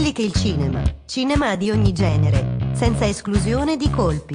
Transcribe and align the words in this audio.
quelli 0.00 0.14
che 0.14 0.22
il 0.22 0.32
cinema, 0.32 0.82
cinema 1.04 1.56
di 1.56 1.70
ogni 1.70 1.92
genere, 1.92 2.56
senza 2.72 3.06
esclusione 3.06 3.76
di 3.76 3.90
colpi. 3.90 4.34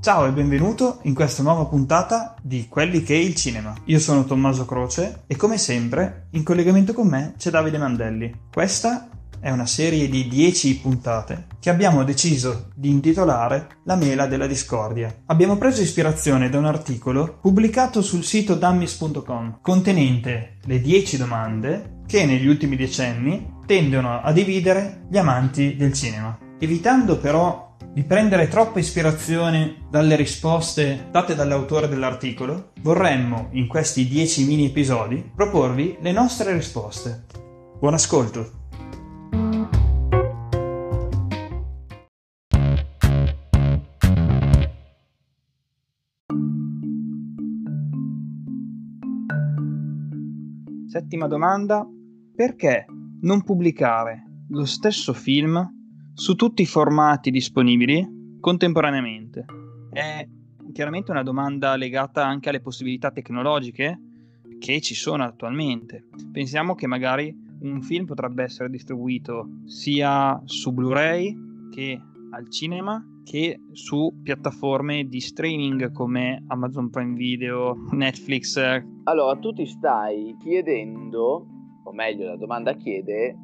Ciao 0.00 0.26
e 0.26 0.30
benvenuto 0.30 1.00
in 1.02 1.14
questa 1.14 1.42
nuova 1.42 1.64
puntata 1.64 2.36
di 2.40 2.68
Quelli 2.68 3.02
che 3.02 3.14
è 3.14 3.18
il 3.18 3.34
cinema. 3.34 3.74
Io 3.86 3.98
sono 3.98 4.24
Tommaso 4.24 4.64
Croce 4.66 5.22
e 5.26 5.34
come 5.34 5.58
sempre 5.58 6.28
in 6.30 6.44
collegamento 6.44 6.92
con 6.92 7.08
me 7.08 7.34
c'è 7.36 7.50
Davide 7.50 7.78
Mandelli. 7.78 8.32
Questa 8.52 9.08
è 9.40 9.50
una 9.50 9.66
serie 9.66 10.08
di 10.08 10.28
10 10.28 10.80
puntate 10.80 11.46
che 11.58 11.70
abbiamo 11.70 12.04
deciso 12.04 12.68
di 12.74 12.90
intitolare 12.90 13.78
La 13.84 13.96
mela 13.96 14.26
della 14.26 14.46
discordia. 14.46 15.22
Abbiamo 15.26 15.56
preso 15.56 15.82
ispirazione 15.82 16.48
da 16.48 16.58
un 16.58 16.66
articolo 16.66 17.38
pubblicato 17.40 18.02
sul 18.02 18.24
sito 18.24 18.54
dummies.com 18.54 19.58
contenente 19.62 20.58
le 20.64 20.80
10 20.80 21.16
domande 21.16 21.98
che 22.06 22.26
negli 22.26 22.46
ultimi 22.46 22.76
decenni 22.76 23.58
tendono 23.66 24.20
a 24.20 24.32
dividere 24.32 25.06
gli 25.08 25.16
amanti 25.16 25.76
del 25.76 25.92
cinema. 25.92 26.36
Evitando 26.58 27.18
però 27.18 27.76
di 27.92 28.04
prendere 28.04 28.48
troppa 28.48 28.78
ispirazione 28.78 29.86
dalle 29.90 30.16
risposte 30.16 31.08
date 31.10 31.34
dall'autore 31.34 31.88
dell'articolo, 31.88 32.72
vorremmo 32.82 33.48
in 33.52 33.66
questi 33.66 34.06
10 34.06 34.44
mini 34.44 34.66
episodi 34.66 35.28
proporvi 35.34 35.96
le 36.00 36.12
nostre 36.12 36.52
risposte. 36.52 37.24
Buon 37.78 37.94
ascolto! 37.94 38.59
Settima 50.90 51.28
domanda. 51.28 51.86
Perché 52.34 52.84
non 53.20 53.44
pubblicare 53.44 54.24
lo 54.48 54.64
stesso 54.64 55.12
film 55.12 55.64
su 56.14 56.34
tutti 56.34 56.62
i 56.62 56.66
formati 56.66 57.30
disponibili 57.30 58.38
contemporaneamente? 58.40 59.44
È 59.88 60.26
chiaramente 60.72 61.12
una 61.12 61.22
domanda 61.22 61.76
legata 61.76 62.26
anche 62.26 62.48
alle 62.48 62.60
possibilità 62.60 63.12
tecnologiche 63.12 64.00
che 64.58 64.80
ci 64.80 64.96
sono 64.96 65.22
attualmente. 65.22 66.08
Pensiamo 66.32 66.74
che 66.74 66.88
magari 66.88 67.32
un 67.60 67.80
film 67.82 68.04
potrebbe 68.04 68.42
essere 68.42 68.68
distribuito 68.68 69.60
sia 69.66 70.42
su 70.44 70.72
Blu-ray 70.72 71.68
che 71.70 72.02
al 72.30 72.50
cinema 72.50 73.04
che 73.24 73.60
su 73.72 74.20
piattaforme 74.22 75.04
di 75.04 75.20
streaming 75.20 75.92
come 75.92 76.42
Amazon 76.48 76.90
Prime 76.90 77.14
Video, 77.14 77.76
Netflix. 77.92 78.56
Allora, 79.04 79.36
tu 79.36 79.52
ti 79.52 79.66
stai 79.66 80.36
chiedendo, 80.40 81.46
o 81.84 81.92
meglio, 81.92 82.26
la 82.26 82.36
domanda 82.36 82.74
chiede 82.74 83.36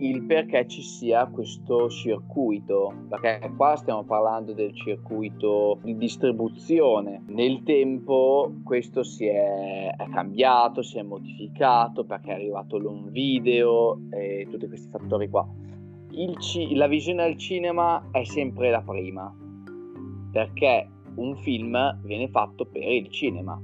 il 0.00 0.22
perché 0.22 0.68
ci 0.68 0.82
sia 0.82 1.26
questo 1.26 1.88
circuito, 1.88 3.06
perché 3.08 3.52
qua 3.56 3.74
stiamo 3.74 4.04
parlando 4.04 4.52
del 4.52 4.72
circuito 4.72 5.80
di 5.82 5.96
distribuzione. 5.96 7.22
Nel 7.26 7.64
tempo 7.64 8.52
questo 8.62 9.02
si 9.02 9.26
è, 9.26 9.92
cambiato, 10.12 10.82
si 10.82 10.98
è 10.98 11.02
modificato 11.02 12.04
perché 12.04 12.30
è 12.30 12.34
arrivato 12.34 12.78
l'on 12.78 13.10
video 13.10 13.98
e 14.10 14.46
tutti 14.48 14.68
questi 14.68 14.88
fattori 14.88 15.28
qua 15.28 15.46
ci- 16.38 16.74
la 16.74 16.86
visione 16.86 17.22
al 17.22 17.36
cinema 17.36 18.08
è 18.10 18.24
sempre 18.24 18.70
la 18.70 18.82
prima, 18.82 19.32
perché 20.32 20.88
un 21.16 21.36
film 21.36 22.00
viene 22.02 22.28
fatto 22.28 22.64
per 22.64 22.82
il 22.82 23.08
cinema. 23.08 23.60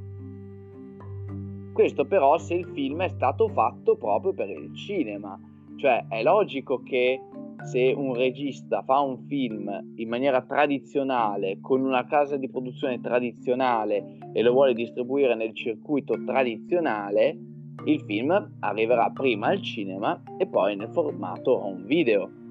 Questo 1.72 2.04
però 2.04 2.38
se 2.38 2.54
il 2.54 2.66
film 2.66 3.02
è 3.02 3.08
stato 3.08 3.48
fatto 3.48 3.96
proprio 3.96 4.32
per 4.32 4.48
il 4.48 4.72
cinema, 4.74 5.38
cioè 5.76 6.06
è 6.08 6.22
logico 6.22 6.82
che 6.82 7.20
se 7.64 7.92
un 7.96 8.14
regista 8.14 8.82
fa 8.82 9.00
un 9.00 9.18
film 9.26 9.94
in 9.96 10.08
maniera 10.08 10.42
tradizionale, 10.42 11.58
con 11.60 11.80
una 11.80 12.04
casa 12.04 12.36
di 12.36 12.48
produzione 12.48 13.00
tradizionale 13.00 14.18
e 14.32 14.42
lo 14.42 14.52
vuole 14.52 14.74
distribuire 14.74 15.34
nel 15.34 15.54
circuito 15.54 16.22
tradizionale, 16.24 17.36
il 17.86 18.00
film 18.02 18.56
arriverà 18.60 19.10
prima 19.10 19.48
al 19.48 19.60
cinema 19.60 20.22
e 20.38 20.46
poi 20.46 20.76
nel 20.76 20.90
formato 20.92 21.64
home 21.64 21.84
video. 21.84 22.43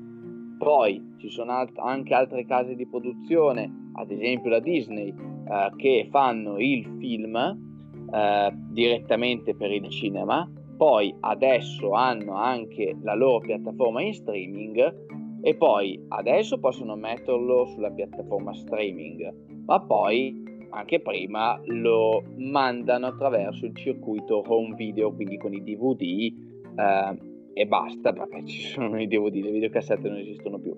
Poi 0.64 1.16
ci 1.18 1.30
sono 1.30 1.52
alt- 1.52 1.78
anche 1.78 2.14
altre 2.14 2.46
case 2.46 2.76
di 2.76 2.88
produzione, 2.88 3.90
ad 3.96 4.10
esempio 4.10 4.50
la 4.50 4.60
Disney, 4.60 5.10
eh, 5.10 5.72
che 5.76 6.08
fanno 6.10 6.58
il 6.58 6.86
film 7.00 7.36
eh, 7.36 8.54
direttamente 8.70 9.56
per 9.56 9.72
il 9.72 9.90
cinema. 9.90 10.50
Poi 10.78 11.14
adesso 11.20 11.92
hanno 11.92 12.36
anche 12.36 12.96
la 13.02 13.14
loro 13.14 13.40
piattaforma 13.40 14.02
in 14.02 14.14
streaming 14.14 15.42
e 15.42 15.56
poi 15.56 16.02
adesso 16.08 16.58
possono 16.60 16.96
metterlo 16.96 17.66
sulla 17.66 17.92
piattaforma 17.92 18.54
streaming, 18.54 19.64
ma 19.66 19.82
poi 19.82 20.42
anche 20.70 21.02
prima 21.02 21.60
lo 21.66 22.24
mandano 22.38 23.08
attraverso 23.08 23.66
il 23.66 23.76
circuito 23.76 24.42
home 24.48 24.76
video, 24.76 25.14
quindi 25.14 25.38
con 25.38 25.54
i 25.54 25.62
DVD. 25.62 26.34
Eh, 26.80 27.32
e 27.54 27.66
basta 27.66 28.12
perché 28.14 28.46
ci 28.46 28.68
sono 28.74 29.00
i 29.00 29.08
DVD, 29.08 29.36
le 29.36 29.52
videocassette 29.52 30.10
non 30.10 30.18
esistono 30.18 30.60
più. 30.60 30.76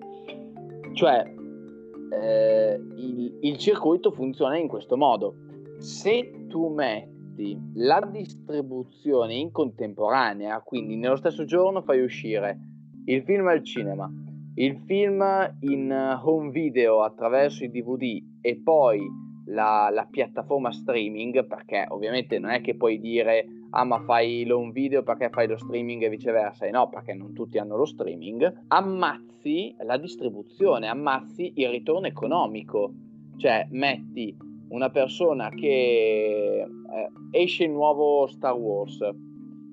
Cioè, 0.92 1.32
eh, 2.10 2.80
il, 2.96 3.38
il 3.40 3.56
circuito 3.58 4.10
funziona 4.10 4.56
in 4.56 4.68
questo 4.68 4.96
modo. 4.96 5.34
Se 5.78 6.46
tu 6.48 6.68
metti 6.68 7.58
la 7.74 8.00
distribuzione 8.10 9.34
in 9.34 9.50
contemporanea, 9.50 10.60
quindi 10.62 10.96
nello 10.96 11.16
stesso 11.16 11.44
giorno 11.44 11.82
fai 11.82 12.00
uscire 12.02 12.58
il 13.06 13.22
film 13.22 13.46
al 13.46 13.62
cinema, 13.62 14.10
il 14.54 14.78
film 14.86 15.22
in 15.60 16.18
home 16.22 16.50
video 16.50 17.02
attraverso 17.02 17.64
i 17.64 17.70
DVD 17.70 18.22
e 18.40 18.60
poi 18.62 19.00
la, 19.46 19.90
la, 19.92 20.08
piattaforma 20.10 20.72
streaming, 20.72 21.46
perché 21.46 21.86
ovviamente 21.88 22.38
non 22.38 22.50
è 22.50 22.60
che 22.62 22.74
puoi 22.74 22.98
dire 22.98 23.44
ah 23.78 23.84
ma 23.84 24.00
fai 24.00 24.44
l'home 24.46 24.72
video 24.72 25.02
perché 25.02 25.28
fai 25.28 25.46
lo 25.46 25.58
streaming 25.58 26.02
e 26.02 26.08
viceversa, 26.08 26.64
e 26.64 26.70
no 26.70 26.88
perché 26.88 27.12
non 27.12 27.34
tutti 27.34 27.58
hanno 27.58 27.76
lo 27.76 27.84
streaming, 27.84 28.64
ammazzi 28.68 29.76
la 29.80 29.98
distribuzione, 29.98 30.88
ammazzi 30.88 31.52
il 31.56 31.68
ritorno 31.68 32.06
economico, 32.06 32.92
cioè 33.36 33.66
metti 33.70 34.34
una 34.68 34.88
persona 34.88 35.50
che 35.50 36.62
eh, 36.62 36.66
esce 37.32 37.64
il 37.64 37.70
nuovo 37.70 38.26
Star 38.28 38.54
Wars, 38.54 38.96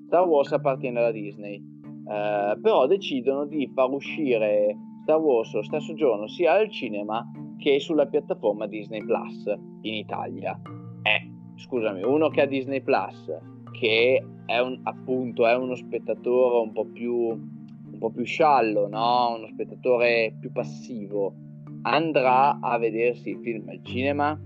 Star 0.06 0.26
Wars 0.26 0.52
appartiene 0.52 0.98
alla 0.98 1.10
Disney, 1.10 1.56
eh, 1.56 2.58
però 2.60 2.86
decidono 2.86 3.46
di 3.46 3.70
far 3.74 3.90
uscire 3.90 4.76
Star 5.02 5.18
Wars 5.18 5.52
lo 5.54 5.62
stesso 5.62 5.94
giorno 5.94 6.28
sia 6.28 6.52
al 6.52 6.70
cinema 6.70 7.26
che 7.56 7.80
sulla 7.80 8.06
piattaforma 8.06 8.66
Disney 8.66 9.02
Plus 9.02 9.46
in 9.80 9.94
Italia. 9.94 10.60
Eh, 11.02 11.30
scusami, 11.56 12.02
uno 12.02 12.28
che 12.28 12.42
ha 12.42 12.46
Disney 12.46 12.82
Plus, 12.82 13.52
che 13.78 14.24
è 14.46 14.58
un, 14.58 14.80
appunto 14.84 15.46
è 15.46 15.54
uno 15.54 15.74
spettatore 15.74 16.58
un 16.58 16.72
po' 16.72 16.86
più, 16.86 17.14
un 17.14 17.98
po' 17.98 18.10
più 18.10 18.24
sciallo, 18.24 18.88
no? 18.88 19.34
uno 19.36 19.48
spettatore 19.48 20.36
più 20.38 20.52
passivo, 20.52 21.34
andrà 21.82 22.58
a 22.60 22.78
vedersi 22.78 23.30
il 23.30 23.38
film 23.42 23.68
al 23.68 23.80
cinema? 23.82 24.38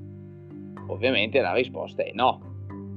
Ovviamente 0.88 1.40
la 1.40 1.52
risposta 1.52 2.02
è 2.02 2.12
no, 2.14 2.40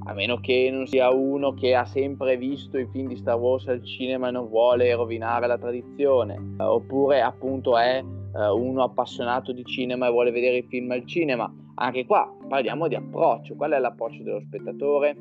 a 0.04 0.14
meno 0.14 0.38
che 0.38 0.70
non 0.72 0.86
sia 0.86 1.10
uno 1.10 1.52
che 1.52 1.74
ha 1.74 1.84
sempre 1.84 2.36
visto 2.36 2.78
i 2.78 2.88
film 2.90 3.08
di 3.08 3.16
Star 3.16 3.38
Wars 3.38 3.68
al 3.68 3.84
cinema 3.84 4.28
e 4.28 4.30
non 4.30 4.48
vuole 4.48 4.94
rovinare 4.94 5.46
la 5.46 5.58
tradizione, 5.58 6.54
oppure 6.58 7.20
appunto 7.20 7.76
è 7.76 7.98
eh, 7.98 8.48
uno 8.48 8.82
appassionato 8.82 9.52
di 9.52 9.64
cinema 9.64 10.06
e 10.06 10.10
vuole 10.10 10.30
vedere 10.30 10.58
i 10.58 10.66
film 10.68 10.90
al 10.90 11.04
cinema. 11.06 11.52
Anche 11.74 12.06
qua 12.06 12.30
parliamo 12.48 12.88
di 12.88 12.94
approccio, 12.94 13.54
qual 13.54 13.72
è 13.72 13.78
l'approccio 13.78 14.22
dello 14.22 14.40
spettatore? 14.40 15.16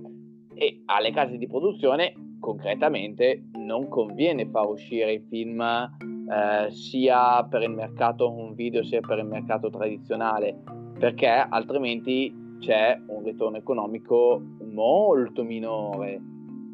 E 0.61 0.83
alle 0.85 1.09
case 1.09 1.39
di 1.39 1.47
produzione 1.47 2.35
concretamente 2.39 3.45
non 3.53 3.87
conviene 3.87 4.47
far 4.47 4.67
uscire 4.67 5.13
i 5.13 5.25
film 5.27 5.59
eh, 5.59 6.69
sia 6.69 7.43
per 7.45 7.63
il 7.63 7.71
mercato 7.71 8.27
home 8.27 8.53
video 8.53 8.83
sia 8.83 8.99
per 8.99 9.17
il 9.17 9.25
mercato 9.25 9.71
tradizionale, 9.71 10.61
perché 10.99 11.25
altrimenti 11.25 12.31
c'è 12.59 12.95
un 13.07 13.23
ritorno 13.23 13.57
economico 13.57 14.39
molto 14.71 15.43
minore. 15.43 16.21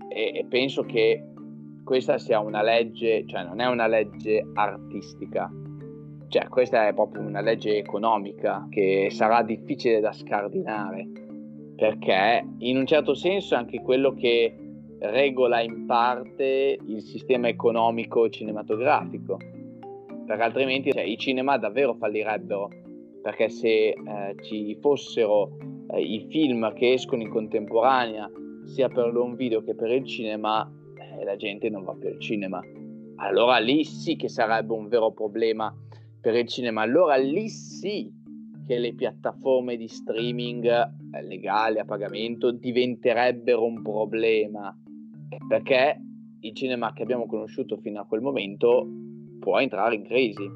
E, 0.09 0.31
e 0.35 0.45
penso 0.49 0.83
che 0.83 1.23
questa 1.85 2.17
sia 2.17 2.41
una 2.41 2.61
legge, 2.61 3.25
cioè 3.25 3.45
non 3.45 3.61
è 3.61 3.67
una 3.67 3.87
legge 3.87 4.45
artistica, 4.53 5.49
cioè, 6.27 6.49
questa 6.49 6.89
è 6.89 6.93
proprio 6.93 7.21
una 7.21 7.39
legge 7.39 7.77
economica 7.77 8.67
che 8.69 9.07
sarà 9.11 9.43
difficile 9.43 10.01
da 10.01 10.11
scardinare, 10.11 11.07
perché 11.77 12.43
in 12.57 12.75
un 12.75 12.87
certo 12.87 13.13
senso 13.13 13.53
è 13.53 13.57
anche 13.57 13.81
quello 13.81 14.13
che 14.13 14.51
regola 14.99 15.61
in 15.61 15.85
parte 15.85 16.75
il 16.83 17.01
sistema 17.01 17.47
economico 17.47 18.27
cinematografico. 18.29 19.37
perché 20.25 20.43
altrimenti 20.43 20.91
cioè, 20.91 21.03
i 21.03 21.17
cinema 21.17 21.57
davvero 21.57 21.93
fallirebbero, 21.93 22.69
perché 23.21 23.47
se 23.47 23.89
eh, 23.89 23.95
ci 24.41 24.75
fossero 24.81 25.55
eh, 25.91 26.01
i 26.01 26.25
film 26.29 26.73
che 26.73 26.93
escono 26.93 27.21
in 27.21 27.29
contemporanea, 27.29 28.29
sia 28.65 28.89
per 28.89 29.13
l'home 29.13 29.35
video 29.35 29.63
che 29.63 29.73
per 29.73 29.91
il 29.91 30.03
cinema, 30.03 30.69
eh, 30.95 31.23
la 31.23 31.37
gente 31.37 31.69
non 31.69 31.83
va 31.83 31.93
più 31.93 32.09
al 32.09 32.19
cinema. 32.19 32.59
Allora 33.17 33.59
lì 33.59 33.85
sì 33.85 34.15
che 34.15 34.27
sarebbe 34.27 34.73
un 34.73 34.89
vero 34.89 35.11
problema 35.11 35.73
per 36.19 36.35
il 36.35 36.47
cinema. 36.47 36.81
Allora 36.81 37.15
lì 37.15 37.47
sì 37.47 38.11
che 38.67 38.77
le 38.77 38.93
piattaforme 38.93 39.77
di 39.77 39.87
streaming 39.87 40.65
eh, 40.65 41.23
legali 41.23 41.79
a 41.79 41.85
pagamento 41.85 42.51
diventerebbero 42.51 43.63
un 43.63 43.81
problema. 43.81 44.77
Perché 45.47 46.01
il 46.41 46.53
cinema 46.53 46.93
che 46.93 47.03
abbiamo 47.03 47.25
conosciuto 47.25 47.77
fino 47.77 48.01
a 48.01 48.05
quel 48.05 48.21
momento 48.21 48.85
può 49.39 49.57
entrare 49.59 49.95
in 49.95 50.03
crisi. 50.03 50.47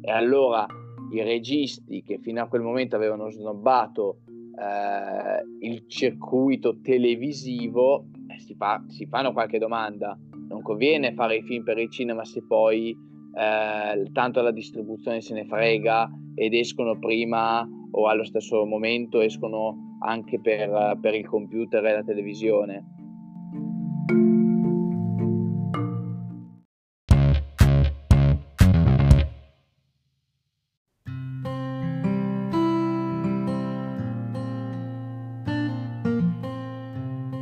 E 0.00 0.10
allora 0.10 0.66
i 1.12 1.22
registi 1.22 2.02
che 2.02 2.18
fino 2.18 2.42
a 2.42 2.48
quel 2.48 2.62
momento 2.62 2.96
avevano 2.96 3.30
snobbato 3.30 4.18
eh, 4.58 5.66
il 5.66 5.84
circuito 5.86 6.80
televisivo 6.80 8.06
eh, 8.28 8.40
si, 8.40 8.54
fa, 8.54 8.84
si, 8.88 9.06
fanno 9.06 9.32
qualche 9.32 9.58
domanda. 9.58 10.18
Non 10.48 10.62
conviene 10.62 11.14
fare 11.14 11.36
i 11.36 11.42
film 11.42 11.62
per 11.62 11.78
il 11.78 11.90
cinema 11.90 12.24
se 12.24 12.42
poi 12.44 12.96
eh, 13.34 14.10
tanto 14.12 14.42
la 14.42 14.50
distribuzione 14.50 15.20
se 15.20 15.34
ne 15.34 15.44
frega 15.44 16.10
ed 16.34 16.54
escono 16.54 16.98
prima 16.98 17.66
o 17.92 18.08
allo 18.08 18.24
stesso 18.24 18.64
momento 18.64 19.20
escono 19.20 19.96
anche 20.00 20.40
per, 20.40 20.98
per 21.00 21.14
il 21.14 21.26
computer 21.26 21.84
e 21.84 21.92
la 21.92 22.02
televisione. 22.02 22.84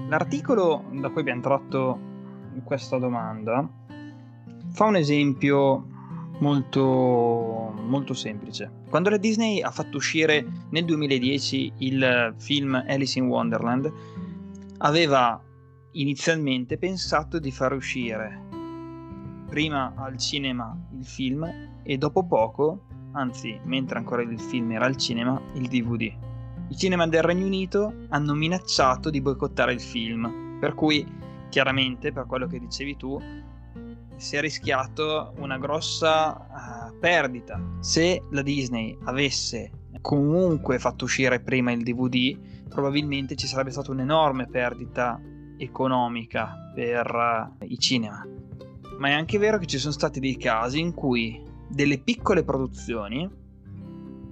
L'articolo 0.09 0.87
da 1.01 1.09
cui 1.11 1.21
abbiamo 1.21 1.41
tratto 1.41 1.99
questa 2.65 2.99
domanda 2.99 3.80
fa 4.81 4.87
un 4.87 4.97
esempio 4.97 5.85
molto, 6.39 7.75
molto 7.85 8.15
semplice. 8.15 8.85
Quando 8.89 9.11
la 9.11 9.19
Disney 9.19 9.61
ha 9.61 9.71
fatto 9.71 9.99
uscire 9.99 10.43
nel 10.71 10.87
2010 10.87 11.73
il 11.81 12.35
film 12.39 12.83
Alice 12.89 13.19
in 13.19 13.27
Wonderland, 13.27 13.93
aveva 14.79 15.39
inizialmente 15.93 16.79
pensato 16.79 17.39
di 17.39 17.51
far 17.51 17.75
uscire 17.75 18.41
prima 19.51 19.93
al 19.97 20.17
cinema 20.17 20.75
il 20.99 21.05
film 21.05 21.47
e 21.83 21.99
dopo 21.99 22.25
poco, 22.25 22.87
anzi 23.13 23.61
mentre 23.65 23.99
ancora 23.99 24.23
il 24.23 24.41
film 24.41 24.73
era 24.73 24.87
al 24.87 24.97
cinema, 24.97 25.39
il 25.57 25.69
DVD. 25.69 26.11
I 26.69 26.77
cinema 26.79 27.07
del 27.07 27.21
Regno 27.21 27.45
Unito 27.45 28.07
hanno 28.09 28.33
minacciato 28.33 29.11
di 29.11 29.21
boicottare 29.21 29.75
il 29.75 29.81
film, 29.83 30.57
per 30.59 30.75
cui 30.75 31.07
chiaramente, 31.51 32.13
per 32.13 32.25
quello 32.25 32.47
che 32.47 32.59
dicevi 32.59 32.97
tu, 32.97 33.21
si 34.21 34.37
è 34.37 34.41
rischiato 34.41 35.33
una 35.39 35.57
grossa 35.57 36.91
uh, 36.93 36.99
perdita. 36.99 37.79
Se 37.81 38.23
la 38.31 38.43
Disney 38.43 38.97
avesse 39.05 39.71
comunque 40.03 40.79
fatto 40.79 41.05
uscire 41.05 41.41
prima 41.41 41.73
il 41.73 41.83
DVD, 41.83 42.39
probabilmente 42.69 43.35
ci 43.35 43.47
sarebbe 43.47 43.71
stata 43.71 43.91
un'enorme 43.91 44.47
perdita 44.47 45.19
economica 45.57 46.71
per 46.75 47.11
uh, 47.59 47.65
i 47.65 47.79
cinema. 47.79 48.23
Ma 48.99 49.09
è 49.09 49.13
anche 49.13 49.39
vero 49.39 49.57
che 49.57 49.67
ci 49.67 49.79
sono 49.79 49.93
stati 49.93 50.21
dei 50.21 50.37
casi 50.37 50.81
in 50.81 50.93
cui 50.93 51.43
delle 51.67 51.99
piccole 51.99 52.45
produzioni 52.45 53.29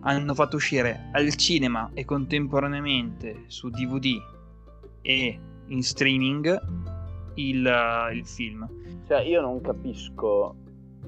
hanno 0.01 0.35
fatto 0.35 0.57
uscire 0.57 1.09
al 1.13 1.35
cinema 1.35 1.91
e 1.95 2.05
contemporaneamente 2.05 3.45
su 3.47 3.71
DVD 3.71 4.21
e 5.01 5.41
in 5.67 5.83
streaming 5.83 6.61
il, 7.37 7.65
uh, 7.65 8.15
il 8.15 8.27
film 8.27 8.69
cioè, 9.09 9.23
io 9.23 9.41
non 9.41 9.63
capisco 9.63 10.55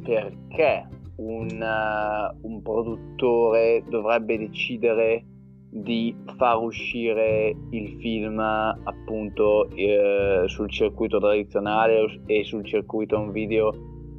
perché 0.02 0.88
un, 1.16 1.48
uh, 1.60 2.46
un 2.46 2.62
produttore 2.62 3.84
dovrebbe 3.86 4.38
decidere 4.38 5.24
di 5.68 6.16
far 6.36 6.56
uscire 6.56 7.54
il 7.70 7.98
film 8.00 8.38
appunto 8.38 9.68
eh, 9.70 10.44
sul 10.46 10.68
circuito 10.70 11.20
tradizionale 11.20 12.22
e 12.26 12.42
sul 12.42 12.64
circuito 12.64 13.18
on 13.18 13.30
video 13.32 13.72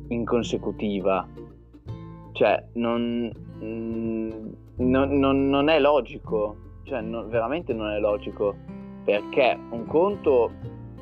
in 0.10 0.26
consecutiva. 0.26 1.28
Cioè, 2.34 2.64
non, 2.74 3.32
mm, 3.64 4.30
non, 4.78 5.18
non, 5.18 5.50
non 5.50 5.70
è 5.70 5.80
logico, 5.80 6.56
cioè, 6.84 7.04
veramente 7.04 7.74
non 7.74 7.90
è 7.90 8.00
logico, 8.00 8.56
perché 9.04 9.58
un 9.72 9.86
conto 9.88 10.52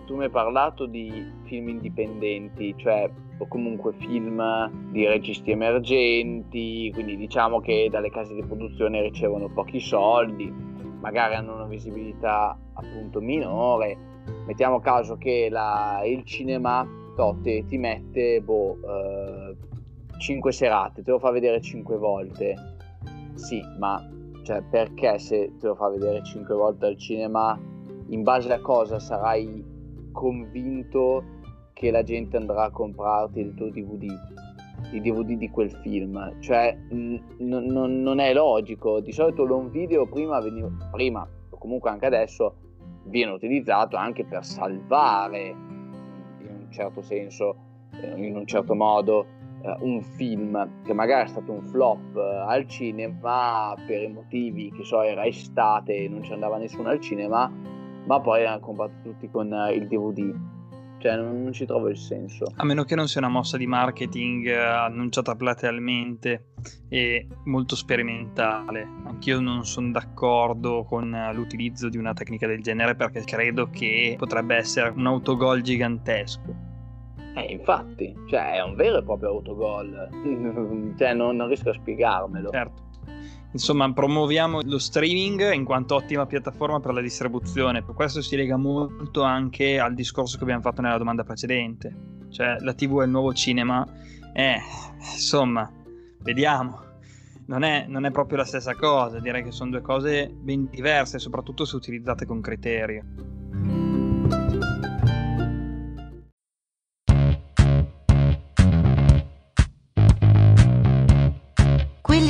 tu 0.09 0.15
mi 0.15 0.23
hai 0.23 0.31
parlato 0.31 0.87
di 0.87 1.23
film 1.43 1.69
indipendenti, 1.69 2.73
cioè 2.77 3.07
o 3.37 3.47
comunque 3.47 3.93
film 3.93 4.41
di 4.91 5.05
registi 5.05 5.51
emergenti, 5.51 6.89
quindi 6.91 7.15
diciamo 7.15 7.59
che 7.59 7.89
dalle 7.91 8.09
case 8.09 8.33
di 8.33 8.41
produzione 8.41 9.03
ricevono 9.03 9.49
pochi 9.49 9.79
soldi, 9.79 10.51
magari 10.99 11.35
hanno 11.35 11.53
una 11.53 11.67
visibilità 11.67 12.57
appunto 12.73 13.21
minore. 13.21 13.95
Mettiamo 14.47 14.79
caso 14.79 15.15
che 15.15 15.47
la, 15.51 16.01
il 16.03 16.23
cinema 16.23 16.87
Totte 17.15 17.65
ti 17.67 17.77
mette 17.77 18.41
boh, 18.41 18.79
eh, 18.81 19.55
5 20.17 20.51
serate, 20.51 21.03
te 21.03 21.11
lo 21.11 21.19
fa 21.19 21.29
vedere 21.29 21.61
5 21.61 21.97
volte. 21.97 22.55
Sì, 23.35 23.61
ma 23.77 24.03
cioè, 24.41 24.63
perché 24.63 25.19
se 25.19 25.51
te 25.59 25.67
lo 25.67 25.75
fa 25.75 25.87
vedere 25.89 26.23
5 26.23 26.55
volte 26.55 26.87
al 26.87 26.97
cinema, 26.97 27.55
in 28.07 28.23
base 28.23 28.51
a 28.51 28.59
cosa 28.59 28.97
sarai 28.97 29.68
convinto 30.11 31.23
che 31.73 31.91
la 31.91 32.03
gente 32.03 32.37
andrà 32.37 32.63
a 32.63 32.71
comprarti 32.71 33.39
il 33.39 33.53
tuo 33.53 33.69
DVD, 33.69 34.11
il 34.91 35.01
DVD 35.01 35.37
di 35.37 35.49
quel 35.49 35.71
film. 35.81 36.39
Cioè, 36.39 36.77
n- 36.91 37.21
n- 37.37 38.01
non 38.01 38.19
è 38.19 38.33
logico. 38.33 38.99
Di 38.99 39.11
solito 39.11 39.45
l'home 39.45 39.69
video 39.69 40.05
prima, 40.07 40.39
veniva, 40.41 40.69
prima, 40.91 41.27
o 41.49 41.57
comunque 41.57 41.89
anche 41.89 42.05
adesso, 42.05 42.55
viene 43.05 43.31
utilizzato 43.31 43.95
anche 43.95 44.25
per 44.25 44.43
salvare, 44.45 45.47
in 45.47 46.65
un 46.65 46.67
certo 46.69 47.01
senso, 47.01 47.55
eh, 48.01 48.25
in 48.25 48.35
un 48.35 48.45
certo 48.45 48.75
modo, 48.75 49.25
eh, 49.61 49.75
un 49.79 50.01
film 50.01 50.83
che 50.83 50.93
magari 50.93 51.25
è 51.25 51.27
stato 51.27 51.51
un 51.51 51.61
flop 51.63 52.15
eh, 52.15 52.43
al 52.47 52.67
cinema 52.67 53.73
per 53.85 54.01
i 54.03 54.07
motivi 54.07 54.71
che 54.71 54.83
so, 54.83 55.01
era 55.01 55.25
estate 55.25 55.95
e 55.95 56.07
non 56.07 56.23
ci 56.23 56.31
andava 56.33 56.57
nessuno 56.57 56.89
al 56.89 56.99
cinema 56.99 57.51
ma 58.09 58.19
poi 58.19 58.43
hanno 58.43 58.59
comprato 58.59 58.93
tutti 59.03 59.29
con 59.29 59.51
uh, 59.51 59.71
il 59.71 59.87
DVD. 59.87 60.35
Cioè, 60.97 61.15
non, 61.15 61.43
non, 61.43 61.53
ci 61.53 61.65
trovo 61.65 61.89
il 61.89 61.95
senso. 61.95 62.51
A 62.55 62.65
meno 62.65 62.83
che 62.83 62.95
non 62.95 63.07
sia 63.07 63.21
una 63.21 63.29
mossa 63.29 63.55
di 63.55 63.67
marketing 63.67 64.47
uh, 64.47 64.85
annunciata 64.85 65.35
platealmente 65.35 66.53
e 66.89 67.27
molto 67.45 67.75
sperimentale. 67.75 68.85
Anch'io 69.05 69.39
non 69.39 69.63
sono 69.63 69.91
d'accordo 69.91 70.83
con 70.85 71.15
l'utilizzo 71.33 71.87
di 71.87 71.97
una 71.97 72.13
tecnica 72.13 72.47
del 72.47 72.63
genere 72.63 72.95
perché 72.95 73.23
credo 73.23 73.69
che 73.69 74.15
potrebbe 74.17 74.55
essere 74.55 74.89
un 74.89 75.05
autogol 75.05 75.61
gigantesco. 75.61 76.67
Eh, 77.35 77.51
infatti, 77.51 78.13
cioè, 78.27 78.53
è 78.53 78.63
un 78.63 78.73
vero 78.75 78.97
e 78.97 79.03
proprio 79.03 79.29
autogol. 79.29 80.95
cioè, 80.97 81.13
non, 81.13 81.35
non 81.35 81.45
riesco 81.45 81.69
a 81.69 81.73
spiegarmelo. 81.73 82.49
Certo. 82.49 82.88
Insomma, 83.51 83.91
promuoviamo 83.91 84.61
lo 84.63 84.77
streaming 84.77 85.53
in 85.53 85.63
quanto 85.63 85.95
ottima 85.95 86.27
piattaforma 86.27 86.79
per 86.79 86.93
la 86.93 87.01
distribuzione. 87.01 87.83
Questo 87.83 88.21
si 88.21 88.35
lega 88.35 88.57
molto 88.57 89.23
anche 89.23 89.79
al 89.79 89.95
discorso 89.95 90.37
che 90.37 90.43
abbiamo 90.43 90.61
fatto 90.61 90.81
nella 90.81 90.99
domanda 90.99 91.23
precedente. 91.23 91.93
Cioè, 92.29 92.57
la 92.59 92.73
TV 92.73 93.01
è 93.01 93.05
il 93.05 93.09
nuovo 93.09 93.33
cinema. 93.33 93.85
Eh, 94.33 94.59
insomma, 94.99 95.71
vediamo. 96.19 96.85
Non 97.47 97.63
è, 97.63 97.85
non 97.87 98.05
è 98.05 98.11
proprio 98.11 98.37
la 98.37 98.45
stessa 98.45 98.75
cosa. 98.75 99.19
Direi 99.19 99.43
che 99.43 99.51
sono 99.51 99.71
due 99.71 99.81
cose 99.81 100.29
ben 100.31 100.69
diverse, 100.69 101.17
soprattutto 101.17 101.65
se 101.65 101.75
utilizzate 101.75 102.27
con 102.27 102.41
criterio. 102.41 103.03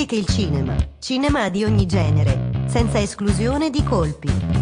Che 0.05 0.15
il 0.15 0.25
cinema. 0.25 0.75
Cinema 0.99 1.49
di 1.49 1.63
ogni 1.63 1.85
genere, 1.85 2.65
senza 2.67 2.99
esclusione 2.99 3.69
di 3.69 3.83
colpi. 3.83 4.58